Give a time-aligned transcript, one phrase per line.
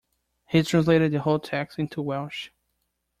[0.47, 2.49] He translated the whole text into Welsh.